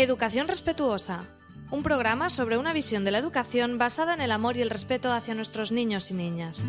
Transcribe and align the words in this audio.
Educación 0.00 0.46
Respetuosa, 0.46 1.26
un 1.72 1.82
programa 1.82 2.30
sobre 2.30 2.56
una 2.56 2.72
visión 2.72 3.04
de 3.04 3.10
la 3.10 3.18
educación 3.18 3.78
basada 3.78 4.14
en 4.14 4.20
el 4.20 4.30
amor 4.30 4.56
y 4.56 4.62
el 4.62 4.70
respeto 4.70 5.10
hacia 5.10 5.34
nuestros 5.34 5.72
niños 5.72 6.12
y 6.12 6.14
niñas. 6.14 6.68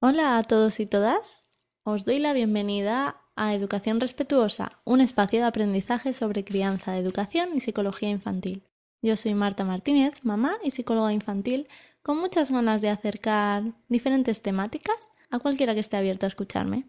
Hola 0.00 0.36
a 0.36 0.42
todos 0.42 0.80
y 0.80 0.84
todas, 0.84 1.46
os 1.82 2.04
doy 2.04 2.18
la 2.18 2.34
bienvenida 2.34 3.22
a 3.36 3.54
Educación 3.54 4.00
Respetuosa, 4.00 4.82
un 4.84 5.00
espacio 5.00 5.40
de 5.40 5.46
aprendizaje 5.46 6.12
sobre 6.12 6.44
crianza, 6.44 6.98
educación 6.98 7.54
y 7.54 7.60
psicología 7.60 8.10
infantil. 8.10 8.64
Yo 9.00 9.16
soy 9.16 9.32
Marta 9.32 9.64
Martínez, 9.64 10.22
mamá 10.24 10.58
y 10.62 10.72
psicóloga 10.72 11.14
infantil, 11.14 11.68
con 12.02 12.18
muchas 12.18 12.50
ganas 12.50 12.82
de 12.82 12.90
acercar 12.90 13.62
diferentes 13.88 14.42
temáticas 14.42 15.10
a 15.30 15.38
cualquiera 15.38 15.72
que 15.72 15.80
esté 15.80 15.96
abierto 15.96 16.26
a 16.26 16.28
escucharme. 16.28 16.84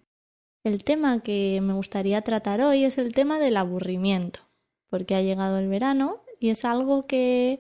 El 0.65 0.83
tema 0.83 1.19
que 1.19 1.59
me 1.61 1.73
gustaría 1.73 2.23
tratar 2.23 2.59
hoy 2.61 2.85
es 2.85 2.97
el 2.97 3.13
tema 3.13 3.37
del 3.37 3.55
aburrimiento, 3.55 4.39
porque 4.89 5.13
ha 5.13 5.21
llegado 5.21 5.59
el 5.59 5.67
verano 5.67 6.23
y 6.39 6.49
es 6.49 6.65
algo 6.65 7.05
que, 7.05 7.59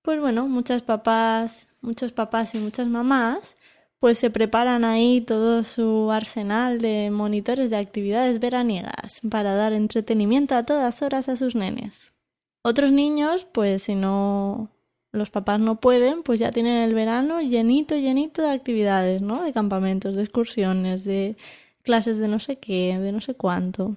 pues 0.00 0.18
bueno, 0.18 0.48
muchas 0.48 0.80
papás, 0.80 1.68
muchos 1.82 2.12
papás 2.12 2.54
y 2.54 2.58
muchas 2.58 2.86
mamás, 2.86 3.54
pues 3.98 4.16
se 4.16 4.30
preparan 4.30 4.82
ahí 4.86 5.20
todo 5.20 5.62
su 5.62 6.10
arsenal 6.10 6.80
de 6.80 7.10
monitores 7.10 7.68
de 7.68 7.76
actividades 7.76 8.40
veraniegas 8.40 9.20
para 9.30 9.54
dar 9.54 9.74
entretenimiento 9.74 10.54
a 10.54 10.64
todas 10.64 11.02
horas 11.02 11.28
a 11.28 11.36
sus 11.36 11.54
nenes. 11.54 12.14
Otros 12.62 12.92
niños, 12.92 13.46
pues 13.52 13.82
si 13.82 13.94
no 13.94 14.70
los 15.12 15.28
papás 15.28 15.60
no 15.60 15.80
pueden, 15.80 16.22
pues 16.22 16.40
ya 16.40 16.50
tienen 16.50 16.78
el 16.78 16.94
verano 16.94 17.42
llenito, 17.42 17.94
llenito 17.94 18.40
de 18.40 18.52
actividades, 18.52 19.20
¿no? 19.20 19.42
De 19.42 19.52
campamentos, 19.52 20.16
de 20.16 20.22
excursiones, 20.22 21.04
de 21.04 21.36
clases 21.82 22.18
de 22.18 22.28
no 22.28 22.38
sé 22.38 22.58
qué, 22.58 22.98
de 22.98 23.12
no 23.12 23.20
sé 23.20 23.34
cuánto. 23.34 23.96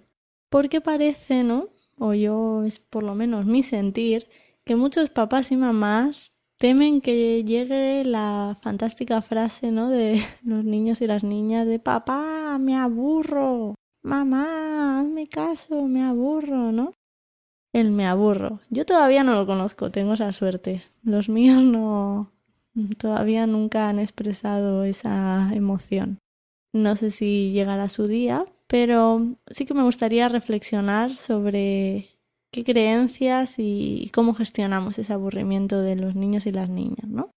Porque 0.49 0.81
parece, 0.81 1.43
¿no? 1.43 1.69
O 1.97 2.13
yo 2.13 2.63
es 2.63 2.79
por 2.79 3.03
lo 3.03 3.15
menos 3.15 3.45
mi 3.45 3.63
sentir, 3.63 4.27
que 4.65 4.75
muchos 4.75 5.09
papás 5.09 5.51
y 5.51 5.57
mamás 5.57 6.33
temen 6.57 7.01
que 7.01 7.43
llegue 7.43 8.03
la 8.05 8.57
fantástica 8.61 9.21
frase, 9.21 9.71
¿no? 9.71 9.89
De 9.89 10.21
los 10.43 10.63
niños 10.63 11.01
y 11.01 11.07
las 11.07 11.23
niñas 11.23 11.67
de 11.67 11.79
papá, 11.79 12.57
me 12.59 12.75
aburro, 12.75 13.75
mamá, 14.03 14.99
hazme 14.99 15.27
caso, 15.27 15.83
me 15.87 16.03
aburro, 16.03 16.71
¿no? 16.71 16.93
El 17.73 17.91
me 17.91 18.05
aburro. 18.05 18.61
Yo 18.69 18.85
todavía 18.85 19.23
no 19.23 19.33
lo 19.33 19.45
conozco, 19.45 19.91
tengo 19.91 20.13
esa 20.13 20.31
suerte. 20.31 20.83
Los 21.03 21.27
míos 21.27 21.61
no, 21.61 22.31
todavía 22.97 23.47
nunca 23.47 23.89
han 23.89 23.99
expresado 23.99 24.85
esa 24.85 25.51
emoción. 25.53 26.19
No 26.75 26.97
sé 26.97 27.09
si 27.09 27.53
llegará 27.53 27.87
su 27.87 28.05
día, 28.05 28.43
pero 28.67 29.37
sí 29.47 29.65
que 29.65 29.73
me 29.73 29.83
gustaría 29.83 30.27
reflexionar 30.27 31.15
sobre 31.15 32.09
qué 32.51 32.65
creencias 32.65 33.55
y 33.59 34.11
cómo 34.13 34.33
gestionamos 34.33 34.99
ese 34.99 35.13
aburrimiento 35.13 35.79
de 35.79 35.95
los 35.95 36.15
niños 36.15 36.45
y 36.45 36.51
las 36.51 36.69
niñas, 36.69 37.07
¿no? 37.07 37.31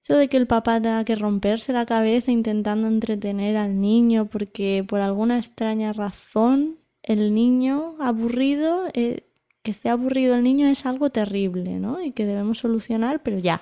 Eso 0.00 0.16
de 0.16 0.28
que 0.28 0.36
el 0.36 0.46
papá 0.46 0.80
tenga 0.80 1.04
que 1.04 1.16
romperse 1.16 1.72
la 1.72 1.86
cabeza 1.86 2.30
intentando 2.30 2.86
entretener 2.86 3.56
al 3.56 3.80
niño 3.80 4.26
porque 4.26 4.84
por 4.86 5.00
alguna 5.00 5.38
extraña 5.38 5.92
razón 5.92 6.76
el 7.02 7.34
niño 7.34 7.96
aburrido, 7.98 8.84
eh, 8.92 9.26
que 9.64 9.72
esté 9.72 9.88
aburrido 9.88 10.36
el 10.36 10.44
niño 10.44 10.68
es 10.68 10.86
algo 10.86 11.10
terrible, 11.10 11.80
¿no? 11.80 12.00
Y 12.00 12.12
que 12.12 12.26
debemos 12.26 12.58
solucionar, 12.58 13.24
pero 13.24 13.40
ya. 13.40 13.60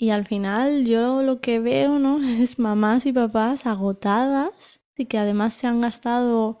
Y 0.00 0.10
al 0.10 0.26
final 0.26 0.86
yo 0.86 1.22
lo 1.24 1.40
que 1.40 1.58
veo, 1.58 1.98
¿no? 1.98 2.18
Es 2.42 2.58
mamás 2.58 3.04
y 3.04 3.12
papás 3.12 3.66
agotadas 3.66 4.80
y 4.96 5.06
que 5.06 5.18
además 5.18 5.54
se 5.54 5.66
han 5.66 5.80
gastado 5.80 6.60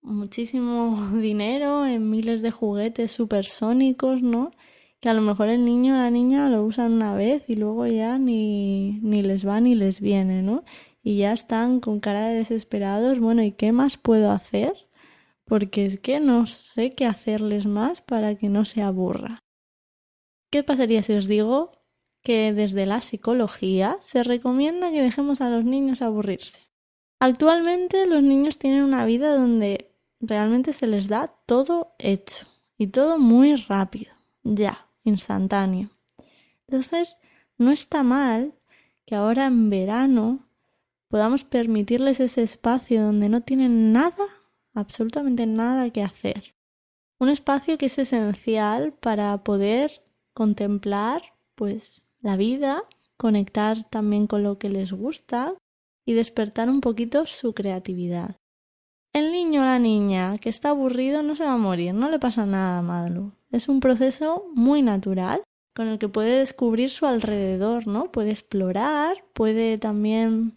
muchísimo 0.00 1.10
dinero 1.20 1.86
en 1.86 2.10
miles 2.10 2.40
de 2.40 2.50
juguetes 2.50 3.12
supersónicos, 3.12 4.22
¿no? 4.22 4.52
Que 5.00 5.10
a 5.10 5.14
lo 5.14 5.20
mejor 5.20 5.48
el 5.48 5.64
niño 5.64 5.94
o 5.94 5.98
la 5.98 6.10
niña 6.10 6.48
lo 6.48 6.64
usan 6.64 6.92
una 6.92 7.14
vez 7.14 7.44
y 7.48 7.56
luego 7.56 7.86
ya 7.86 8.18
ni, 8.18 9.00
ni 9.02 9.22
les 9.22 9.46
va 9.46 9.60
ni 9.60 9.74
les 9.74 10.00
viene, 10.00 10.42
¿no? 10.42 10.64
Y 11.02 11.18
ya 11.18 11.32
están 11.32 11.80
con 11.80 12.00
cara 12.00 12.28
de 12.28 12.36
desesperados, 12.36 13.18
bueno, 13.18 13.42
¿y 13.42 13.52
qué 13.52 13.72
más 13.72 13.96
puedo 13.96 14.30
hacer? 14.30 14.72
Porque 15.44 15.84
es 15.84 15.98
que 15.98 16.20
no 16.20 16.46
sé 16.46 16.94
qué 16.94 17.04
hacerles 17.04 17.66
más 17.66 18.00
para 18.00 18.36
que 18.36 18.48
no 18.48 18.64
se 18.64 18.80
aburra. 18.80 19.40
¿Qué 20.50 20.62
pasaría 20.62 21.02
si 21.02 21.14
os 21.14 21.26
digo 21.26 21.81
que 22.22 22.52
desde 22.52 22.86
la 22.86 23.00
psicología 23.00 23.96
se 24.00 24.22
recomienda 24.22 24.90
que 24.90 25.02
dejemos 25.02 25.40
a 25.40 25.50
los 25.50 25.64
niños 25.64 26.02
aburrirse. 26.02 26.60
Actualmente 27.18 28.06
los 28.06 28.22
niños 28.22 28.58
tienen 28.58 28.82
una 28.82 29.04
vida 29.04 29.36
donde 29.36 29.92
realmente 30.20 30.72
se 30.72 30.86
les 30.86 31.08
da 31.08 31.26
todo 31.46 31.94
hecho 31.98 32.46
y 32.78 32.88
todo 32.88 33.18
muy 33.18 33.54
rápido, 33.56 34.12
ya, 34.42 34.88
instantáneo. 35.04 35.90
Entonces, 36.66 37.18
no 37.58 37.70
está 37.70 38.02
mal 38.02 38.54
que 39.04 39.14
ahora 39.14 39.46
en 39.46 39.70
verano 39.70 40.48
podamos 41.08 41.44
permitirles 41.44 42.20
ese 42.20 42.42
espacio 42.42 43.02
donde 43.02 43.28
no 43.28 43.42
tienen 43.42 43.92
nada, 43.92 44.24
absolutamente 44.74 45.46
nada 45.46 45.90
que 45.90 46.02
hacer. 46.02 46.54
Un 47.18 47.28
espacio 47.28 47.78
que 47.78 47.86
es 47.86 47.98
esencial 47.98 48.94
para 48.94 49.44
poder 49.44 50.02
contemplar 50.32 51.22
pues 51.54 52.02
la 52.22 52.36
vida, 52.36 52.84
conectar 53.16 53.88
también 53.90 54.26
con 54.26 54.42
lo 54.42 54.58
que 54.58 54.68
les 54.68 54.92
gusta 54.92 55.54
y 56.06 56.14
despertar 56.14 56.70
un 56.70 56.80
poquito 56.80 57.26
su 57.26 57.52
creatividad. 57.52 58.36
El 59.12 59.30
niño 59.30 59.60
o 59.60 59.64
la 59.64 59.78
niña 59.78 60.38
que 60.38 60.48
está 60.48 60.70
aburrido 60.70 61.22
no 61.22 61.36
se 61.36 61.44
va 61.44 61.52
a 61.52 61.58
morir, 61.58 61.92
no 61.92 62.10
le 62.10 62.18
pasa 62.18 62.46
nada 62.46 62.80
malo. 62.80 63.32
Es 63.50 63.68
un 63.68 63.80
proceso 63.80 64.46
muy 64.54 64.80
natural 64.80 65.42
con 65.74 65.88
el 65.88 65.98
que 65.98 66.08
puede 66.08 66.38
descubrir 66.38 66.88
su 66.88 67.06
alrededor, 67.06 67.86
¿no? 67.86 68.10
Puede 68.10 68.30
explorar, 68.30 69.24
puede 69.34 69.78
también 69.78 70.54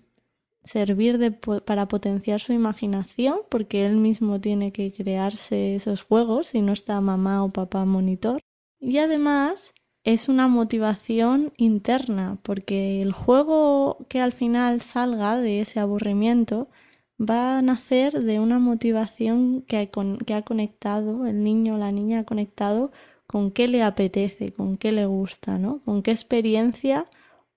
servir 0.63 1.17
de, 1.17 1.31
para 1.31 1.87
potenciar 1.87 2.39
su 2.39 2.53
imaginación, 2.53 3.39
porque 3.49 3.85
él 3.85 3.97
mismo 3.97 4.41
tiene 4.41 4.71
que 4.71 4.91
crearse 4.91 5.75
esos 5.75 6.01
juegos 6.01 6.47
si 6.47 6.61
no 6.61 6.73
está 6.73 6.99
mamá 7.01 7.43
o 7.43 7.49
papá 7.49 7.85
monitor. 7.85 8.41
Y 8.79 8.97
además 8.97 9.73
es 10.05 10.29
una 10.29 10.47
motivación 10.47 11.51
interna, 11.57 12.37
porque 12.43 13.01
el 13.01 13.11
juego 13.11 13.97
que 14.07 14.21
al 14.21 14.33
final 14.33 14.79
salga 14.79 15.37
de 15.37 15.61
ese 15.61 15.79
aburrimiento 15.79 16.69
va 17.19 17.57
a 17.57 17.61
nacer 17.63 18.21
de 18.23 18.39
una 18.39 18.59
motivación 18.59 19.63
que 19.63 19.77
ha, 19.77 20.41
conectado, 20.43 21.25
el 21.25 21.43
niño 21.43 21.75
o 21.75 21.77
la 21.79 21.91
niña 21.91 22.19
ha 22.19 22.23
conectado 22.23 22.91
con 23.25 23.49
qué 23.49 23.67
le 23.67 23.81
apetece, 23.81 24.51
con 24.53 24.77
qué 24.77 24.91
le 24.91 25.07
gusta, 25.07 25.57
¿no? 25.57 25.81
Con 25.85 26.03
qué 26.03 26.11
experiencia 26.11 27.09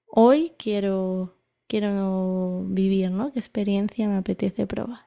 hoy 0.06 0.53
quiero, 0.56 1.34
quiero 1.66 2.64
vivir, 2.67 3.11
¿no? 3.11 3.31
¿Qué 3.31 3.40
experiencia 3.40 4.08
me 4.08 4.17
apetece 4.17 4.67
probar? 4.67 5.06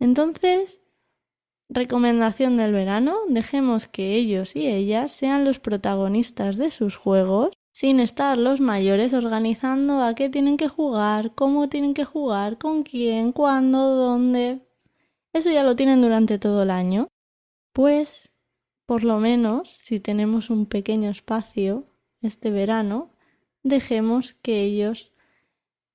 Entonces, 0.00 0.80
Recomendación 1.70 2.56
del 2.56 2.72
verano, 2.72 3.18
dejemos 3.28 3.88
que 3.88 4.14
ellos 4.14 4.56
y 4.56 4.66
ellas 4.66 5.12
sean 5.12 5.44
los 5.44 5.58
protagonistas 5.58 6.56
de 6.56 6.70
sus 6.70 6.96
juegos, 6.96 7.52
sin 7.72 8.00
estar 8.00 8.38
los 8.38 8.58
mayores 8.60 9.12
organizando 9.12 10.02
a 10.02 10.14
qué 10.14 10.30
tienen 10.30 10.56
que 10.56 10.68
jugar, 10.68 11.34
cómo 11.34 11.68
tienen 11.68 11.92
que 11.92 12.06
jugar, 12.06 12.56
con 12.56 12.84
quién, 12.84 13.32
cuándo, 13.32 13.96
dónde. 13.96 14.66
Eso 15.34 15.50
ya 15.50 15.62
lo 15.62 15.76
tienen 15.76 16.00
durante 16.00 16.38
todo 16.38 16.62
el 16.62 16.70
año. 16.70 17.08
Pues, 17.74 18.32
por 18.86 19.04
lo 19.04 19.18
menos, 19.18 19.68
si 19.68 20.00
tenemos 20.00 20.48
un 20.48 20.64
pequeño 20.64 21.10
espacio 21.10 21.84
este 22.22 22.50
verano, 22.50 23.10
dejemos 23.62 24.32
que 24.40 24.62
ellos 24.62 25.12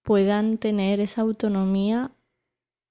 puedan 0.03 0.59
tener 0.59 0.99
esa 0.99 1.21
autonomía 1.21 2.11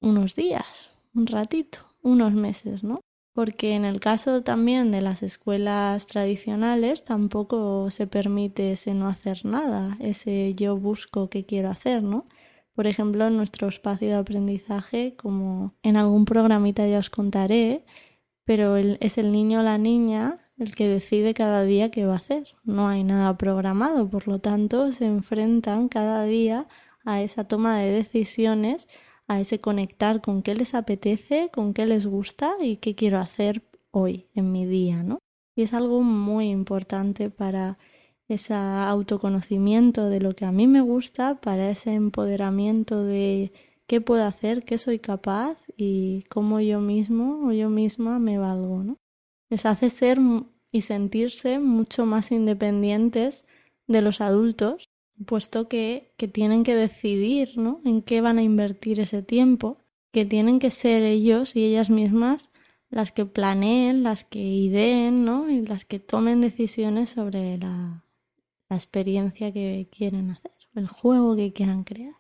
unos 0.01 0.35
días, 0.35 0.91
un 1.15 1.29
ratito 1.29 1.92
unos 2.03 2.33
meses, 2.35 2.85
¿no? 2.85 3.01
porque 3.33 3.75
en 3.75 3.85
el 3.85 4.01
caso 4.01 4.43
también 4.43 4.91
de 4.91 5.01
las 5.01 5.23
escuelas 5.23 6.07
tradicionales 6.07 7.05
tampoco 7.05 7.91
se 7.91 8.07
permite 8.07 8.73
ese 8.73 8.95
no 8.95 9.09
hacer 9.09 9.45
nada, 9.45 9.97
ese 10.01 10.55
yo 10.55 10.77
busco 10.77 11.31
qué 11.31 11.45
quiero 11.47 11.71
hacer, 11.71 12.03
¿no? 12.03 12.27
Por 12.75 12.87
ejemplo, 12.87 13.27
en 13.27 13.37
nuestro 13.37 13.69
espacio 13.69 14.09
de 14.09 14.15
aprendizaje, 14.15 15.15
como 15.17 15.75
en 15.83 15.97
algún 15.97 16.25
programita 16.25 16.87
ya 16.87 16.99
os 16.99 17.11
contaré, 17.11 17.85
pero 18.45 18.77
es 18.77 19.19
el 19.19 19.33
niño 19.33 19.61
o 19.61 19.63
la 19.63 19.79
niña 19.79 20.39
el 20.59 20.75
que 20.75 20.87
decide 20.89 21.35
cada 21.35 21.65
día 21.65 21.91
qué 21.91 22.07
va 22.07 22.15
a 22.15 22.17
hacer. 22.17 22.55
No 22.65 22.89
hay 22.89 23.05
nada 23.05 23.37
programado, 23.37 24.09
por 24.09 24.29
lo 24.29 24.39
tanto 24.41 24.93
se 24.93 25.07
enfrentan 25.07 25.89
cada 25.89 26.25
día 26.25 26.67
a 27.05 27.23
esa 27.23 27.45
toma 27.45 27.79
de 27.79 27.93
decisiones 27.93 28.89
a 29.29 29.41
ese 29.41 29.61
conectar 29.61 30.21
con 30.21 30.43
qué 30.43 30.55
les 30.55 30.75
apetece, 30.75 31.51
con 31.53 31.75
qué 31.75 31.87
les 31.87 32.07
gusta 32.07 32.55
y 32.61 32.77
qué 32.77 32.95
quiero 32.95 33.19
hacer 33.19 33.63
hoy 33.91 34.27
en 34.35 34.53
mi 34.53 34.67
día, 34.67 35.03
¿no? 35.03 35.19
Y 35.57 35.63
es 35.63 35.75
algo 35.75 36.03
muy 36.03 36.49
importante 36.49 37.31
para 37.31 37.79
ese 38.29 38.55
autoconocimiento 38.55 40.09
de 40.09 40.21
lo 40.21 40.35
que 40.35 40.45
a 40.45 40.53
mí 40.53 40.67
me 40.67 40.81
gusta, 40.81 41.41
para 41.41 41.71
ese 41.71 41.93
empoderamiento 41.95 43.05
de 43.05 43.53
qué 43.87 44.01
puedo 44.01 44.25
hacer, 44.25 44.65
qué 44.65 44.79
soy 44.79 44.99
capaz 44.99 45.59
y 45.77 46.25
cómo 46.31 46.61
yo 46.61 46.81
mismo 46.81 47.47
o 47.47 47.53
yo 47.53 47.69
misma 47.69 48.19
me 48.19 48.39
valgo, 48.39 48.83
¿no? 48.83 48.97
Les 49.51 49.67
hace 49.67 49.91
ser 49.91 50.19
y 50.71 50.81
sentirse 50.81 51.59
mucho 51.59 52.07
más 52.07 52.33
independientes 52.33 53.45
de 53.87 54.01
los 54.01 54.23
adultos 54.23 54.89
puesto 55.25 55.69
que, 55.69 56.13
que 56.17 56.29
tienen 56.29 56.65
que 56.65 56.75
decidir 56.75 57.57
¿no? 57.57 57.81
en 57.85 58.03
qué 58.03 58.21
van 58.21 58.39
a 58.39 58.43
invertir 58.43 59.01
ese 59.01 59.23
tiempo, 59.23 59.79
que 60.13 60.25
tienen 60.25 60.59
que 60.59 60.71
ser 60.71 61.03
ellos 61.03 61.57
y 61.57 61.65
ellas 61.65 61.91
mismas 61.91 62.51
las 62.91 63.11
que 63.11 63.25
planeen, 63.25 64.03
las 64.03 64.25
que 64.25 64.41
ideen 64.41 65.25
¿no? 65.25 65.51
y 65.51 65.65
las 65.67 65.85
que 65.85 65.99
tomen 65.99 66.41
decisiones 66.41 67.11
sobre 67.11 67.57
la, 67.57 68.05
la 68.69 68.77
experiencia 68.77 69.53
que 69.53 69.89
quieren 69.91 70.31
hacer, 70.31 70.53
el 70.75 70.87
juego 70.87 71.35
que 71.35 71.53
quieran 71.53 71.85
crear. 71.85 72.15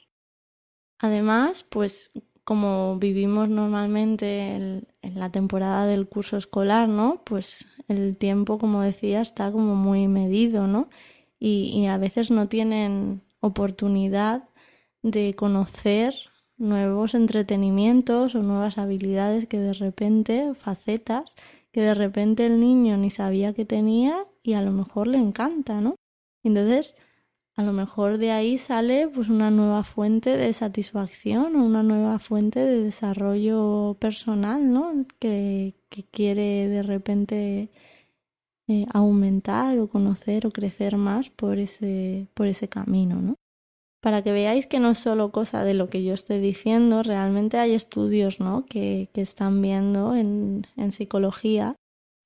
Además, 0.98 1.64
pues 1.68 2.10
como 2.44 2.98
vivimos 2.98 3.48
normalmente 3.48 4.54
en, 4.54 4.88
en, 5.02 5.18
la 5.18 5.30
temporada 5.30 5.86
del 5.86 6.08
curso 6.08 6.36
escolar, 6.36 6.88
¿no? 6.88 7.22
Pues 7.24 7.68
el 7.88 8.16
tiempo, 8.16 8.58
como 8.58 8.82
decía, 8.82 9.20
está 9.20 9.52
como 9.52 9.74
muy 9.76 10.08
medido, 10.08 10.66
¿no? 10.66 10.88
Y, 11.44 11.86
a 11.86 11.98
veces 11.98 12.30
no 12.30 12.46
tienen 12.46 13.22
oportunidad 13.40 14.44
de 15.02 15.34
conocer 15.34 16.14
nuevos 16.56 17.16
entretenimientos 17.16 18.36
o 18.36 18.42
nuevas 18.42 18.78
habilidades 18.78 19.46
que 19.46 19.58
de 19.58 19.72
repente, 19.72 20.54
facetas, 20.54 21.34
que 21.72 21.80
de 21.80 21.94
repente 21.94 22.46
el 22.46 22.60
niño 22.60 22.96
ni 22.96 23.10
sabía 23.10 23.54
que 23.54 23.64
tenía 23.64 24.24
y 24.44 24.52
a 24.52 24.62
lo 24.62 24.70
mejor 24.70 25.08
le 25.08 25.18
encanta, 25.18 25.80
¿no? 25.80 25.96
Entonces, 26.44 26.94
a 27.56 27.64
lo 27.64 27.72
mejor 27.72 28.18
de 28.18 28.30
ahí 28.30 28.56
sale 28.56 29.08
pues 29.08 29.28
una 29.28 29.50
nueva 29.50 29.82
fuente 29.82 30.36
de 30.36 30.52
satisfacción 30.52 31.56
o 31.56 31.64
una 31.64 31.82
nueva 31.82 32.20
fuente 32.20 32.60
de 32.60 32.84
desarrollo 32.84 33.96
personal, 33.98 34.72
¿no? 34.72 35.06
Que, 35.18 35.74
que 35.88 36.04
quiere 36.04 36.68
de 36.68 36.84
repente 36.84 37.70
eh, 38.68 38.86
aumentar 38.92 39.78
o 39.78 39.88
conocer 39.88 40.46
o 40.46 40.50
crecer 40.50 40.96
más 40.96 41.30
por 41.30 41.58
ese, 41.58 42.28
por 42.34 42.46
ese 42.46 42.68
camino, 42.68 43.20
¿no? 43.20 43.34
Para 44.00 44.22
que 44.22 44.32
veáis 44.32 44.66
que 44.66 44.80
no 44.80 44.90
es 44.90 44.98
solo 44.98 45.30
cosa 45.30 45.62
de 45.64 45.74
lo 45.74 45.88
que 45.88 46.02
yo 46.02 46.12
estoy 46.12 46.40
diciendo, 46.40 47.04
realmente 47.04 47.58
hay 47.58 47.72
estudios 47.72 48.40
¿no? 48.40 48.64
que, 48.66 49.08
que 49.12 49.20
están 49.20 49.62
viendo 49.62 50.16
en, 50.16 50.66
en 50.76 50.90
psicología 50.90 51.76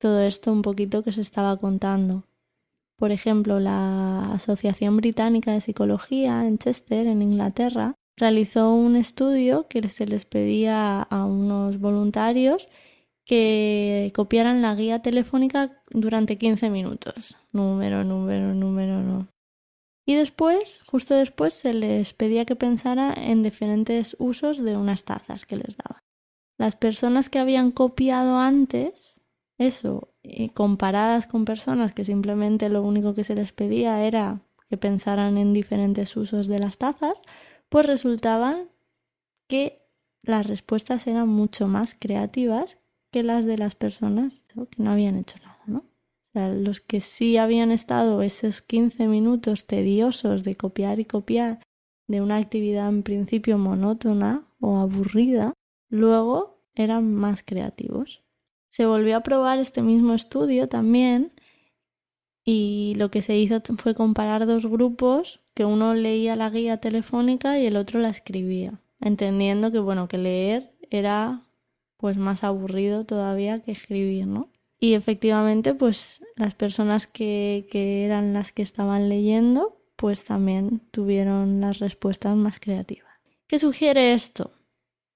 todo 0.01 0.21
esto 0.23 0.53
un 0.53 0.63
poquito 0.63 1.03
que 1.03 1.13
se 1.13 1.21
estaba 1.21 1.59
contando. 1.59 2.25
Por 2.99 3.13
ejemplo, 3.13 3.61
la 3.61 4.33
Asociación 4.33 4.97
Británica 4.97 5.53
de 5.53 5.61
Psicología 5.61 6.47
en 6.47 6.57
Chester, 6.57 7.07
en 7.07 7.21
Inglaterra, 7.21 7.95
realizó 8.17 8.73
un 8.73 8.97
estudio 8.97 9.67
que 9.69 9.87
se 9.91 10.07
les 10.07 10.25
pedía 10.25 11.03
a 11.03 11.25
unos 11.27 11.79
voluntarios 11.79 12.71
que 13.27 14.13
copiaran 14.15 14.63
la 14.63 14.75
guía 14.75 15.03
telefónica 15.03 15.83
durante 15.91 16.39
15 16.39 16.71
minutos. 16.71 17.37
Número, 17.53 18.05
número, 18.05 18.55
número, 18.55 19.03
no. 19.03 19.29
Y 20.07 20.15
después, 20.15 20.81
justo 20.87 21.15
después, 21.15 21.53
se 21.53 21.75
les 21.75 22.15
pedía 22.15 22.45
que 22.45 22.55
pensara 22.55 23.13
en 23.13 23.43
diferentes 23.43 24.17
usos 24.21 24.63
de 24.65 24.77
unas 24.77 25.05
tazas 25.05 25.45
que 25.45 25.57
les 25.57 25.77
daba. 25.77 26.05
Las 26.57 26.77
personas 26.77 27.29
que 27.29 27.41
habían 27.41 27.73
copiado 27.73 28.39
antes, 28.39 29.21
eso, 29.59 30.15
comparadas 30.55 31.27
con 31.27 31.45
personas 31.45 31.93
que 31.93 32.05
simplemente 32.05 32.69
lo 32.69 32.83
único 32.83 33.15
que 33.15 33.25
se 33.25 33.35
les 33.35 33.53
pedía 33.53 34.05
era 34.07 34.41
que 34.71 34.77
pensaran 34.77 35.37
en 35.37 35.53
diferentes 35.53 36.17
usos 36.17 36.47
de 36.47 36.61
las 36.61 36.79
tazas, 36.79 37.19
pues 37.69 37.87
resultaban 37.87 38.69
que 39.49 39.83
las 40.23 40.47
respuestas 40.47 41.07
eran 41.09 41.29
mucho 41.29 41.67
más 41.67 41.97
creativas 41.99 42.79
que 43.11 43.23
las 43.23 43.45
de 43.45 43.59
las 43.59 43.75
personas 43.75 44.43
que 44.49 44.83
no 44.83 44.91
habían 44.91 45.17
hecho 45.17 45.39
nada, 45.39 45.63
¿no? 45.67 45.79
O 45.79 46.33
sea, 46.33 46.49
los 46.49 46.81
que 46.81 47.01
sí 47.01 47.37
habían 47.37 47.71
estado 47.71 48.23
esos 48.23 48.63
15 48.63 49.09
minutos 49.09 49.67
tediosos 49.67 50.45
de 50.45 50.57
copiar 50.57 51.01
y 51.01 51.05
copiar 51.05 51.61
de 52.09 52.21
una 52.21 52.37
actividad 52.37 52.89
en 52.89 53.03
principio 53.03 53.59
monótona 53.59 54.47
o 54.61 54.79
aburrida, 54.79 55.53
luego 55.89 56.63
eran 56.75 57.15
más 57.15 57.43
creativos. 57.43 58.23
Se 58.69 58.87
volvió 58.87 59.17
a 59.17 59.23
probar 59.23 59.59
este 59.59 59.83
mismo 59.83 60.13
estudio 60.15 60.69
también 60.69 61.33
y 62.45 62.95
lo 62.97 63.11
que 63.11 63.23
se 63.23 63.37
hizo 63.37 63.61
fue 63.79 63.95
comparar 63.95 64.47
dos 64.47 64.67
grupos 64.67 65.41
que 65.55 65.65
uno 65.65 65.95
leía 65.95 66.37
la 66.37 66.51
guía 66.51 66.77
telefónica 66.79 67.59
y 67.59 67.67
el 67.67 67.77
otro 67.77 67.99
la 67.99 68.11
escribía, 68.11 68.81
entendiendo 69.01 69.73
que 69.73 69.79
bueno, 69.79 70.07
que 70.07 70.19
leer 70.19 70.77
era 70.91 71.46
pues 71.97 72.17
más 72.17 72.45
aburrido 72.45 73.05
todavía 73.05 73.61
que 73.61 73.73
escribir, 73.73 74.27
¿no? 74.27 74.51
Y 74.79 74.95
efectivamente, 74.95 75.75
pues 75.75 76.23
las 76.37 76.55
personas 76.55 77.07
que, 77.07 77.67
que 77.71 78.05
eran 78.05 78.35
las 78.35 78.53
que 78.53 78.63
estaban 78.63 79.09
leyendo, 79.09 79.81
pues 79.97 80.25
también 80.25 80.81
tuvieron 80.91 81.61
las 81.61 81.79
respuestas 81.79 82.37
más 82.37 82.61
creativas. 82.61 83.07
¿Qué 83.47 83.59
sugiere 83.59 84.13
esto? 84.13 84.51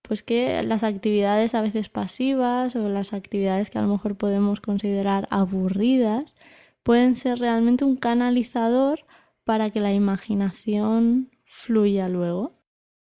Pues 0.02 0.22
que 0.22 0.62
las 0.62 0.82
actividades 0.82 1.54
a 1.54 1.60
veces 1.60 1.88
pasivas 1.88 2.74
o 2.74 2.88
las 2.88 3.12
actividades 3.12 3.70
que 3.70 3.78
a 3.78 3.82
lo 3.82 3.88
mejor 3.88 4.16
podemos 4.16 4.60
considerar 4.60 5.28
aburridas 5.30 6.34
pueden 6.82 7.14
ser 7.14 7.38
realmente 7.38 7.84
un 7.84 7.96
canalizador 7.96 9.04
para 9.44 9.70
que 9.70 9.80
la 9.80 9.92
imaginación 9.92 11.30
fluya 11.44 12.08
luego. 12.08 12.52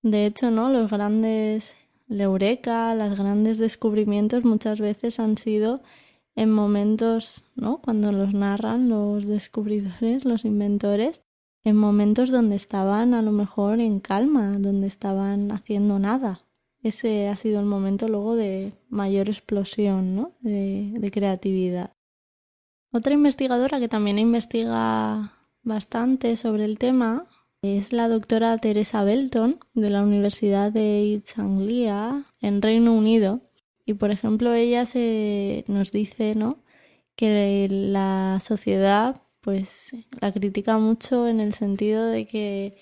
De 0.03 0.27
hecho, 0.27 0.51
¿no? 0.51 0.71
Los 0.71 0.91
grandes 0.91 1.75
la 2.11 2.25
eureka, 2.25 2.93
los 2.97 3.17
grandes 3.17 3.59
descubrimientos 3.59 4.45
muchas 4.45 4.81
veces 4.81 5.21
han 5.21 5.39
sido 5.39 5.81
en 6.35 6.51
momentos, 6.51 7.45
¿no? 7.55 7.79
Cuando 7.79 8.11
los 8.11 8.35
narran 8.35 8.89
los 8.89 9.27
descubridores, 9.27 10.25
los 10.25 10.45
inventores, 10.45 11.23
en 11.63 11.77
momentos 11.77 12.31
donde 12.31 12.57
estaban 12.57 13.15
a 13.15 13.23
lo 13.23 13.31
mejor 13.31 13.79
en 13.79 14.01
calma, 14.01 14.59
donde 14.59 14.89
estaban 14.89 15.53
haciendo 15.53 16.01
nada. 16.01 16.41
Ese 16.83 17.29
ha 17.29 17.37
sido 17.37 17.61
el 17.61 17.67
momento 17.67 18.09
luego 18.09 18.35
de 18.35 18.73
mayor 18.89 19.29
explosión, 19.29 20.17
¿no? 20.17 20.33
De, 20.41 20.93
de 20.99 21.11
creatividad. 21.13 21.93
Otra 22.93 23.15
investigadora 23.15 23.79
que 23.79 23.89
también 23.89 24.19
investiga 24.19 25.35
bastante 25.63 26.37
sobre 26.37 26.65
el 26.65 26.77
tema 26.79 27.27
es 27.63 27.93
la 27.93 28.09
doctora 28.09 28.57
Teresa 28.59 29.05
Belton 29.05 29.61
de 29.75 29.91
la 29.91 30.03
Universidad 30.03 30.73
de 30.73 31.13
East 31.13 31.39
Anglia 31.39 32.25
en 32.41 32.63
Reino 32.63 32.93
Unido. 32.93 33.41
Y 33.87 33.95
por 33.95 34.11
ejemplo, 34.11 34.53
ella 34.55 34.87
se 34.87 35.65
nos 35.69 35.93
dice, 35.93 36.35
¿no? 36.35 36.63
que 37.21 37.69
la 37.71 38.41
sociedad 38.43 39.21
pues 39.43 39.95
la 40.23 40.33
critica 40.33 40.79
mucho 40.79 41.29
en 41.29 41.41
el 41.41 41.53
sentido 41.53 42.07
de 42.07 42.27
que 42.27 42.79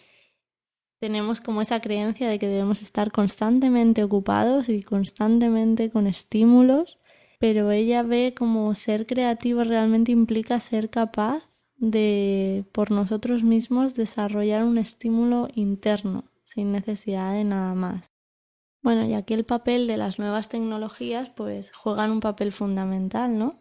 tenemos 1.01 1.41
como 1.41 1.61
esa 1.61 1.81
creencia 1.81 2.29
de 2.29 2.39
que 2.39 2.47
debemos 2.47 2.81
estar 2.81 3.11
constantemente 3.11 4.05
ocupados 4.05 4.69
y 4.69 4.85
constantemente 4.85 5.91
con 5.91 6.07
estímulos, 6.07 7.01
pero 7.41 7.73
ella 7.73 8.05
ve 8.05 8.33
como 8.37 8.73
ser 8.77 9.07
creativo 9.07 9.65
realmente 9.65 10.13
implica 10.13 10.61
ser 10.61 10.89
capaz 10.89 11.48
de 11.79 12.65
por 12.73 12.91
nosotros 12.91 13.43
mismos 13.43 13.95
desarrollar 13.95 14.65
un 14.65 14.79
estímulo 14.79 15.49
interno 15.55 16.25
sin 16.45 16.73
necesidad 16.73 17.33
de 17.33 17.45
nada 17.45 17.75
más. 17.75 18.11
Bueno, 18.83 19.05
y 19.05 19.15
aquí 19.15 19.35
el 19.35 19.45
papel 19.45 19.87
de 19.87 19.97
las 19.97 20.19
nuevas 20.19 20.49
tecnologías 20.49 21.31
pues 21.31 21.73
juegan 21.73 22.11
un 22.11 22.21
papel 22.21 22.53
fundamental, 22.53 23.39
¿no? 23.39 23.59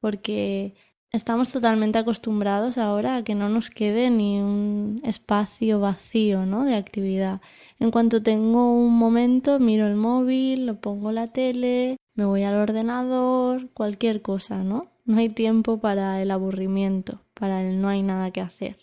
Porque 0.00 0.74
estamos 1.10 1.50
totalmente 1.50 1.98
acostumbrados 1.98 2.78
ahora 2.78 3.16
a 3.16 3.24
que 3.24 3.34
no 3.34 3.48
nos 3.48 3.70
quede 3.70 4.10
ni 4.10 4.38
un 4.40 5.00
espacio 5.04 5.80
vacío, 5.80 6.46
¿no? 6.46 6.64
de 6.64 6.76
actividad. 6.76 7.40
En 7.78 7.90
cuanto 7.90 8.22
tengo 8.22 8.72
un 8.72 8.96
momento, 8.96 9.58
miro 9.58 9.86
el 9.86 9.96
móvil, 9.96 10.66
lo 10.66 10.80
pongo 10.80 11.12
la 11.12 11.28
tele, 11.28 11.96
me 12.14 12.24
voy 12.24 12.42
al 12.42 12.56
ordenador, 12.56 13.70
cualquier 13.70 14.20
cosa, 14.22 14.64
¿no? 14.64 14.88
No 15.04 15.18
hay 15.18 15.28
tiempo 15.28 15.78
para 15.78 16.20
el 16.20 16.30
aburrimiento, 16.30 17.20
para 17.38 17.62
el 17.62 17.80
no 17.80 17.88
hay 17.88 18.02
nada 18.02 18.30
que 18.30 18.40
hacer. 18.40 18.76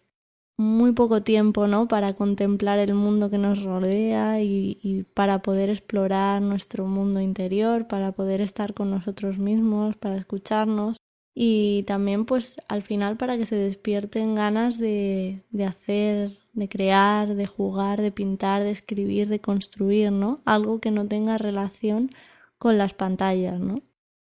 Muy 0.58 0.94
poco 0.94 1.22
tiempo, 1.22 1.68
¿no? 1.68 1.88
Para 1.88 2.14
contemplar 2.14 2.80
el 2.80 2.94
mundo 2.94 3.30
que 3.30 3.38
nos 3.38 3.62
rodea 3.62 4.42
y, 4.42 4.80
y 4.82 5.04
para 5.04 5.42
poder 5.42 5.70
explorar 5.70 6.42
nuestro 6.42 6.86
mundo 6.86 7.20
interior, 7.20 7.88
para 7.88 8.14
poder 8.14 8.40
estar 8.42 8.74
con 8.74 8.90
nosotros 8.90 9.38
mismos, 9.38 9.98
para 9.98 10.18
escucharnos 10.18 10.98
y 11.36 11.84
también 11.84 12.26
pues 12.26 12.62
al 12.70 12.82
final 12.82 13.18
para 13.18 13.38
que 13.38 13.46
se 13.46 13.58
despierten 13.58 14.36
ganas 14.36 14.80
de, 14.80 15.44
de 15.52 15.66
hacer, 15.66 16.40
de 16.54 16.70
crear, 16.70 17.36
de 17.36 17.46
jugar, 17.46 18.02
de 18.02 18.14
pintar, 18.14 18.64
de 18.64 18.72
escribir, 18.72 19.28
de 19.28 19.42
construir, 19.42 20.14
¿no? 20.14 20.42
Algo 20.46 20.80
que 20.80 20.92
no 20.92 21.08
tenga 21.08 21.38
relación 21.38 22.10
con 22.58 22.78
las 22.78 22.94
pantallas, 22.94 23.60
¿no? 23.60 23.76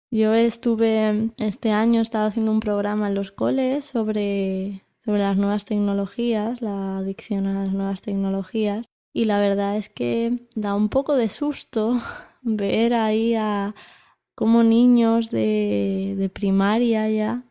Yo 0.09 0.33
estuve 0.33 1.31
este 1.37 1.71
año 1.71 1.99
he 1.99 2.03
estado 2.03 2.27
haciendo 2.27 2.51
un 2.51 2.59
programa 2.59 3.07
en 3.07 3.15
los 3.15 3.31
coles 3.31 3.85
sobre 3.85 4.83
sobre 5.07 5.21
las 5.21 5.37
nuevas 5.37 5.63
tecnologías, 5.63 6.61
la 6.61 6.97
adicción 6.97 7.47
a 7.47 7.63
las 7.63 7.71
nuevas 7.71 8.01
tecnologías 8.01 8.87
y 9.13 9.23
la 9.23 9.39
verdad 9.39 9.77
es 9.77 9.87
que 9.87 10.47
da 10.53 10.75
un 10.75 10.89
poco 10.89 11.15
de 11.15 11.29
susto 11.29 12.01
ver 12.41 12.93
ahí 12.93 13.33
a 13.35 13.73
como 14.35 14.63
niños 14.63 15.31
de, 15.31 16.15
de 16.17 16.29
primaria 16.29 17.09
ya, 17.09 17.45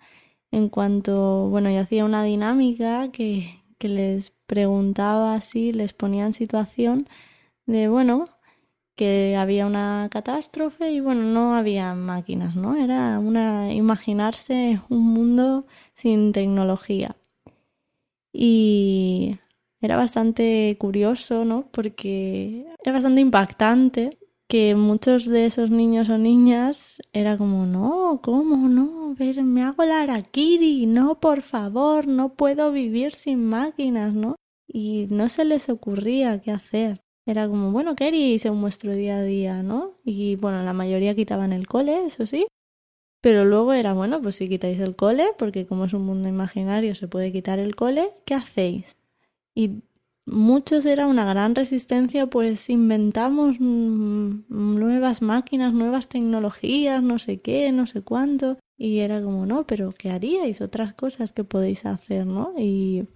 en 0.51 0.69
cuanto, 0.69 1.49
bueno, 1.49 1.71
yo 1.71 1.81
hacía 1.81 2.05
una 2.05 2.23
dinámica 2.23 3.11
que, 3.11 3.65
que 3.79 3.89
les 3.89 4.33
preguntaba 4.47 5.35
así, 5.35 5.73
les 5.73 5.95
ponía 5.95 6.27
en 6.27 6.35
situación 6.35 7.09
de, 7.65 7.89
bueno, 7.89 8.27
que 8.97 9.37
había 9.37 9.67
una 9.67 10.09
catástrofe 10.11 10.91
y 10.91 11.01
bueno, 11.01 11.23
no 11.23 11.55
había 11.55 11.95
máquinas, 11.95 12.57
¿no? 12.57 12.77
Era 12.77 13.19
una 13.19 13.73
imaginarse 13.75 14.81
un 14.89 15.05
mundo 15.13 15.67
sin 15.95 16.33
tecnología. 16.33 17.17
Y 18.33 19.39
era 19.81 19.97
bastante 19.97 20.77
curioso, 20.79 21.45
¿no? 21.45 21.69
Porque 21.71 22.67
era 22.83 22.93
bastante 22.93 23.21
impactante 23.21 24.19
que 24.49 24.75
muchos 24.75 25.27
de 25.27 25.47
esos 25.47 25.71
niños 25.71 26.09
o 26.09 26.19
niñas 26.19 27.01
era 27.13 27.37
como, 27.37 27.67
no, 27.67 28.21
¿cómo 28.23 28.69
no? 28.69 29.15
Ver, 29.15 29.43
me 29.43 29.63
hago 29.63 29.85
la 29.85 30.03
Arakiri, 30.03 30.87
no, 30.87 31.21
por 31.21 31.43
favor, 31.43 32.07
no 32.07 32.35
puedo 32.35 32.71
vivir 32.73 33.13
sin 33.13 33.45
máquinas, 33.45 34.15
¿no? 34.15 34.37
Y 34.69 35.07
no 35.11 35.29
se 35.29 35.45
les 35.45 35.69
ocurría 35.69 36.41
qué 36.41 36.53
hacer. 36.53 37.06
Era 37.27 37.49
como, 37.49 37.73
bueno, 37.73 37.97
¿qué 37.97 38.05
haríais 38.05 38.45
en 38.47 38.61
vuestro 38.61 38.95
día 38.95 39.17
a 39.19 39.23
día, 39.23 39.63
no? 39.65 39.95
Y 40.05 40.37
bueno, 40.37 40.63
la 40.63 40.73
mayoría 40.73 41.17
quitaban 41.17 41.53
el 41.53 41.67
cole, 41.67 42.07
eso 42.07 42.25
sí. 42.25 42.47
Pero 43.21 43.45
luego 43.45 43.73
era, 43.73 43.93
bueno, 43.93 44.23
pues 44.23 44.37
si 44.37 44.49
quitáis 44.49 44.79
el 44.79 44.95
cole, 44.95 45.27
porque 45.37 45.67
como 45.67 45.87
es 45.87 45.93
un 45.93 46.07
mundo 46.07 46.29
imaginario 46.29 46.95
se 46.95 47.09
puede 47.09 47.33
quitar 47.33 47.59
el 47.59 47.75
cole, 47.75 48.13
¿qué 48.25 48.35
hacéis? 48.35 48.97
Y 49.57 49.83
muchos 50.27 50.87
era 50.87 51.09
una 51.09 51.25
gran 51.25 51.57
resistencia, 51.57 52.29
pues 52.29 52.71
inventamos 52.71 53.57
mm, 53.59 54.43
nuevas 54.49 55.23
máquinas, 55.23 55.73
nuevas 55.73 56.09
tecnologías, 56.09 57.03
no 57.03 57.19
sé 57.19 57.41
qué, 57.41 57.73
no 57.73 57.89
sé 57.89 58.03
cuánto. 58.03 58.59
Y 58.79 58.99
era 58.99 59.21
como, 59.21 59.47
no, 59.47 59.67
pero 59.67 59.91
¿qué 59.91 60.11
haríais? 60.11 60.61
Otras 60.61 60.95
cosas 60.95 61.33
que 61.33 61.43
podéis 61.43 61.87
hacer, 61.87 62.27
¿no? 62.27 62.53
Y 62.57 63.09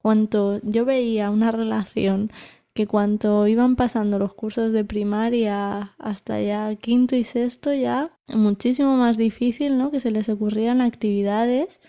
cuanto 0.00 0.60
yo 0.62 0.86
veía 0.86 1.30
una 1.30 1.50
relación 1.50 2.30
que 2.76 2.86
cuanto 2.86 3.48
iban 3.48 3.74
pasando 3.74 4.20
los 4.20 4.34
cursos 4.34 4.70
de 4.70 4.84
primaria 4.84 5.94
hasta 5.98 6.40
ya 6.40 6.76
quinto 6.76 7.16
y 7.16 7.24
sexto 7.24 7.72
ya 7.72 8.16
muchísimo 8.28 8.96
más 8.96 9.16
difícil, 9.16 9.78
¿no? 9.78 9.90
Que 9.90 9.98
se 9.98 10.12
les 10.12 10.28
ocurrieran 10.28 10.80
actividades 10.80 11.80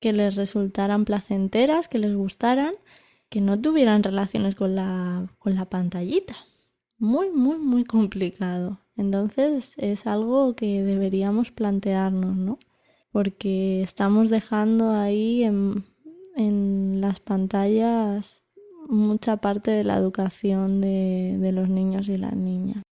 que 0.00 0.12
les 0.12 0.34
resultaran 0.34 1.04
placenteras, 1.04 1.86
que 1.86 1.98
les 1.98 2.16
gustaran 2.16 2.74
que 3.28 3.40
no 3.40 3.60
tuvieran 3.60 4.02
relaciones 4.02 4.54
con 4.54 4.74
la, 4.74 5.28
con 5.38 5.54
la 5.54 5.66
pantallita. 5.66 6.34
Muy, 6.98 7.30
muy, 7.30 7.58
muy 7.58 7.84
complicado. 7.84 8.80
Entonces 8.96 9.74
es 9.76 10.06
algo 10.06 10.54
que 10.54 10.82
deberíamos 10.82 11.50
plantearnos, 11.50 12.36
¿no? 12.36 12.58
Porque 13.10 13.82
estamos 13.82 14.30
dejando 14.30 14.90
ahí 14.90 15.44
en, 15.44 15.84
en 16.36 17.00
las 17.00 17.20
pantallas 17.20 18.41
mucha 18.88 19.38
parte 19.38 19.70
de 19.70 19.84
la 19.84 19.96
educación 19.96 20.80
de, 20.80 21.50
los 21.52 21.68
niños 21.68 22.08
y 22.08 22.16
las 22.16 22.34
niñas. 22.34 22.82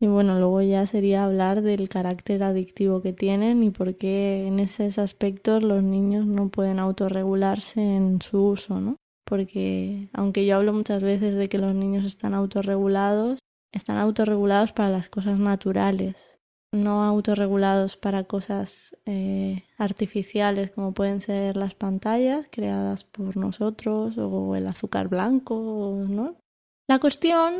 Y 0.00 0.08
bueno, 0.08 0.38
luego 0.38 0.60
ya 0.60 0.86
sería 0.86 1.24
hablar 1.24 1.62
del 1.62 1.88
carácter 1.88 2.42
adictivo 2.42 3.00
que 3.00 3.12
tienen 3.12 3.62
y 3.62 3.70
por 3.70 3.96
qué 3.96 4.46
en 4.46 4.60
esos 4.60 4.98
aspectos 4.98 5.62
los 5.62 5.82
niños 5.82 6.26
no 6.26 6.48
pueden 6.48 6.78
autorregularse 6.78 7.80
en 7.80 8.20
su 8.20 8.48
uso, 8.48 8.80
¿no? 8.80 8.96
porque 9.26 10.08
aunque 10.12 10.46
yo 10.46 10.56
hablo 10.56 10.72
muchas 10.72 11.02
veces 11.02 11.34
de 11.34 11.48
que 11.48 11.58
los 11.58 11.74
niños 11.74 12.04
están 12.04 12.32
autorregulados, 12.32 13.40
están 13.72 13.98
autorregulados 13.98 14.72
para 14.72 14.88
las 14.88 15.08
cosas 15.10 15.38
naturales, 15.38 16.35
no 16.82 17.04
autorregulados 17.04 17.96
para 17.96 18.24
cosas 18.24 18.96
eh, 19.06 19.64
artificiales 19.78 20.70
como 20.70 20.92
pueden 20.92 21.20
ser 21.20 21.56
las 21.56 21.74
pantallas 21.74 22.46
creadas 22.50 23.04
por 23.04 23.36
nosotros 23.36 24.16
o 24.18 24.54
el 24.56 24.66
azúcar 24.66 25.08
blanco, 25.08 26.04
¿no? 26.08 26.36
La 26.88 26.98
cuestión, 26.98 27.54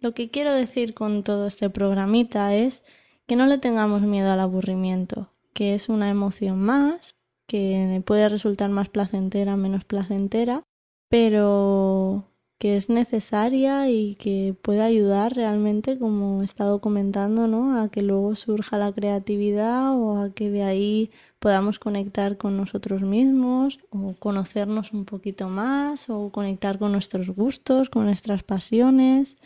lo 0.00 0.14
que 0.14 0.30
quiero 0.30 0.52
decir 0.52 0.94
con 0.94 1.22
todo 1.22 1.46
este 1.46 1.70
programita 1.70 2.54
es 2.54 2.82
que 3.26 3.36
no 3.36 3.46
le 3.46 3.58
tengamos 3.58 4.02
miedo 4.02 4.30
al 4.30 4.40
aburrimiento, 4.40 5.30
que 5.52 5.74
es 5.74 5.88
una 5.88 6.10
emoción 6.10 6.60
más, 6.60 7.16
que 7.46 8.02
puede 8.06 8.28
resultar 8.28 8.70
más 8.70 8.88
placentera, 8.88 9.56
menos 9.56 9.84
placentera, 9.84 10.62
pero 11.08 12.24
que 12.58 12.76
es 12.76 12.88
necesaria 12.90 13.88
y 13.88 14.16
que 14.16 14.54
puede 14.62 14.82
ayudar 14.82 15.34
realmente, 15.34 15.98
como 15.98 16.42
he 16.42 16.44
estado 16.44 16.80
comentando, 16.80 17.46
¿no? 17.46 17.80
A 17.80 17.88
que 17.90 18.02
luego 18.02 18.34
surja 18.34 18.78
la 18.78 18.92
creatividad 18.92 19.94
o 19.96 20.18
a 20.20 20.30
que 20.30 20.50
de 20.50 20.64
ahí 20.64 21.10
podamos 21.38 21.78
conectar 21.78 22.36
con 22.36 22.56
nosotros 22.56 23.02
mismos 23.02 23.78
o 23.90 24.14
conocernos 24.18 24.92
un 24.92 25.04
poquito 25.04 25.48
más 25.48 26.10
o 26.10 26.30
conectar 26.30 26.78
con 26.78 26.92
nuestros 26.92 27.30
gustos, 27.30 27.90
con 27.90 28.06
nuestras 28.06 28.42
pasiones. 28.42 29.36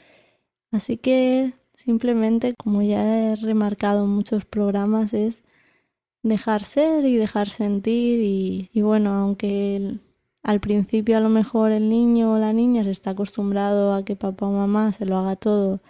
Así 0.71 0.97
que 0.97 1.55
simplemente, 1.75 2.55
como 2.57 2.83
ya 2.83 3.33
he 3.33 3.37
remarcado 3.37 4.05
en 4.05 4.11
muchos 4.11 4.45
programas, 4.47 5.13
es 5.15 5.43
dejar 6.23 6.65
ser 6.65 7.05
y 7.05 7.17
dejar 7.17 7.49
sentir 7.51 8.21
y, 8.21 8.71
y 8.73 8.83
bueno, 8.83 9.13
aunque 9.15 9.99
al 10.43 10.61
principio 10.61 11.17
a 11.17 11.21
lo 11.21 11.29
mejor 11.29 11.71
el 11.71 11.89
niño 11.89 12.35
o 12.35 12.39
la 12.39 12.53
niña 12.53 12.85
se 12.85 12.91
está 12.91 13.11
acostumbrado 13.11 13.95
a 13.95 14.05
que 14.05 14.17
papá 14.17 14.47
o 14.47 14.53
mamá 14.53 14.93
se 14.93 15.07
lo 15.07 15.17
haga 15.17 15.37
todo, 15.37 15.81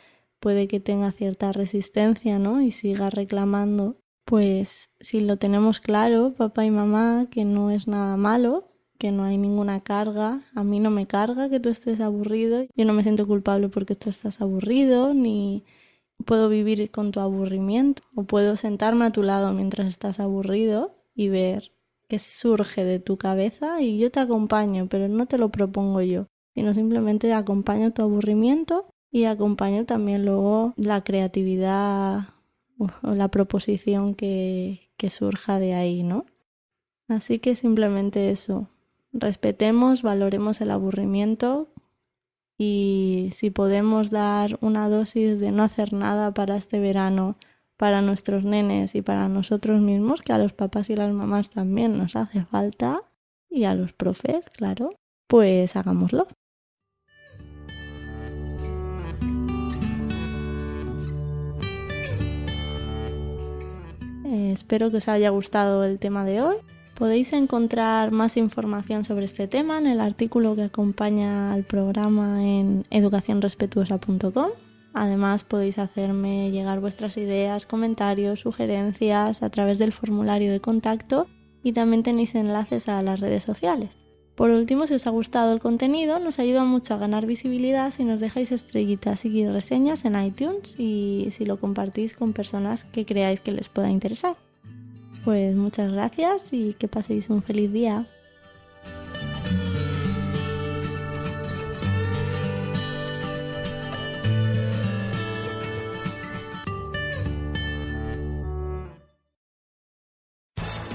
puede 0.40 0.68
que 0.68 0.80
tenga 0.80 1.12
cierta 1.12 1.52
resistencia, 1.52 2.38
¿no? 2.38 2.60
Y 2.60 2.72
siga 2.72 3.10
reclamando. 3.10 3.96
Pues 4.24 4.90
si 5.00 5.20
lo 5.20 5.36
tenemos 5.36 5.80
claro, 5.80 6.34
papá 6.36 6.64
y 6.64 6.70
mamá, 6.70 7.28
que 7.30 7.44
no 7.44 7.70
es 7.70 7.88
nada 7.88 8.16
malo, 8.16 8.72
que 8.98 9.10
no 9.10 9.24
hay 9.24 9.36
ninguna 9.36 9.80
carga, 9.80 10.44
a 10.54 10.62
mí 10.64 10.78
no 10.80 10.90
me 10.90 11.06
carga 11.06 11.48
que 11.48 11.58
tú 11.58 11.68
estés 11.68 12.00
aburrido, 12.00 12.64
yo 12.76 12.84
no 12.84 12.92
me 12.92 13.02
siento 13.02 13.26
culpable 13.26 13.68
porque 13.68 13.96
tú 13.96 14.10
estás 14.10 14.40
aburrido, 14.40 15.12
ni 15.12 15.64
puedo 16.24 16.48
vivir 16.48 16.90
con 16.90 17.10
tu 17.10 17.18
aburrimiento, 17.20 18.02
o 18.14 18.24
puedo 18.24 18.56
sentarme 18.56 19.06
a 19.06 19.12
tu 19.12 19.22
lado 19.22 19.52
mientras 19.52 19.88
estás 19.88 20.20
aburrido 20.20 20.94
y 21.14 21.28
ver 21.28 21.72
que 22.12 22.18
surge 22.18 22.84
de 22.84 23.00
tu 23.00 23.16
cabeza 23.16 23.80
y 23.80 23.96
yo 23.96 24.10
te 24.10 24.20
acompaño, 24.20 24.86
pero 24.86 25.08
no 25.08 25.24
te 25.24 25.38
lo 25.38 25.48
propongo 25.48 26.02
yo, 26.02 26.26
sino 26.54 26.74
simplemente 26.74 27.32
acompaño 27.32 27.94
tu 27.94 28.02
aburrimiento 28.02 28.84
y 29.10 29.24
acompaño 29.24 29.86
también 29.86 30.26
luego 30.26 30.74
la 30.76 31.02
creatividad 31.04 32.24
o 32.76 33.14
la 33.14 33.28
proposición 33.28 34.14
que, 34.14 34.90
que 34.98 35.08
surja 35.08 35.58
de 35.58 35.72
ahí, 35.72 36.02
¿no? 36.02 36.26
Así 37.08 37.38
que 37.38 37.56
simplemente 37.56 38.28
eso, 38.28 38.68
respetemos, 39.14 40.02
valoremos 40.02 40.60
el 40.60 40.70
aburrimiento 40.70 41.68
y 42.58 43.30
si 43.32 43.48
podemos 43.48 44.10
dar 44.10 44.58
una 44.60 44.90
dosis 44.90 45.40
de 45.40 45.50
no 45.50 45.62
hacer 45.62 45.94
nada 45.94 46.34
para 46.34 46.58
este 46.58 46.78
verano 46.78 47.36
para 47.82 48.00
nuestros 48.00 48.44
nenes 48.44 48.94
y 48.94 49.02
para 49.02 49.26
nosotros 49.26 49.80
mismos, 49.80 50.22
que 50.22 50.32
a 50.32 50.38
los 50.38 50.52
papás 50.52 50.88
y 50.88 50.94
las 50.94 51.12
mamás 51.12 51.50
también 51.50 51.98
nos 51.98 52.14
hace 52.14 52.44
falta, 52.44 53.02
y 53.50 53.64
a 53.64 53.74
los 53.74 53.92
profes, 53.92 54.44
claro, 54.56 54.90
pues 55.26 55.74
hagámoslo. 55.74 56.28
Eh, 64.26 64.52
espero 64.52 64.92
que 64.92 64.98
os 64.98 65.08
haya 65.08 65.30
gustado 65.30 65.82
el 65.82 65.98
tema 65.98 66.24
de 66.24 66.40
hoy. 66.40 66.58
Podéis 66.94 67.32
encontrar 67.32 68.12
más 68.12 68.36
información 68.36 69.04
sobre 69.04 69.24
este 69.24 69.48
tema 69.48 69.78
en 69.78 69.88
el 69.88 70.00
artículo 70.00 70.54
que 70.54 70.62
acompaña 70.62 71.52
al 71.52 71.64
programa 71.64 72.44
en 72.44 72.86
educacionrespetuosa.com 72.90 74.50
Además 74.94 75.44
podéis 75.44 75.78
hacerme 75.78 76.50
llegar 76.50 76.80
vuestras 76.80 77.16
ideas, 77.16 77.66
comentarios, 77.66 78.40
sugerencias 78.40 79.42
a 79.42 79.50
través 79.50 79.78
del 79.78 79.92
formulario 79.92 80.52
de 80.52 80.60
contacto 80.60 81.26
y 81.62 81.72
también 81.72 82.02
tenéis 82.02 82.34
enlaces 82.34 82.88
a 82.88 83.00
las 83.02 83.20
redes 83.20 83.42
sociales. 83.42 83.96
Por 84.34 84.50
último, 84.50 84.86
si 84.86 84.94
os 84.94 85.06
ha 85.06 85.10
gustado 85.10 85.52
el 85.52 85.60
contenido, 85.60 86.18
nos 86.18 86.38
ayuda 86.38 86.64
mucho 86.64 86.94
a 86.94 86.98
ganar 86.98 87.26
visibilidad 87.26 87.90
si 87.90 88.04
nos 88.04 88.20
dejáis 88.20 88.50
estrellitas 88.50 89.24
y 89.24 89.46
reseñas 89.46 90.04
en 90.04 90.20
iTunes 90.22 90.74
y 90.78 91.28
si 91.30 91.44
lo 91.44 91.60
compartís 91.60 92.14
con 92.14 92.32
personas 92.32 92.84
que 92.84 93.04
creáis 93.04 93.40
que 93.40 93.52
les 93.52 93.68
pueda 93.68 93.90
interesar. 93.90 94.36
Pues 95.24 95.54
muchas 95.54 95.92
gracias 95.92 96.52
y 96.52 96.72
que 96.74 96.88
paséis 96.88 97.28
un 97.28 97.42
feliz 97.42 97.72
día. 97.72 98.06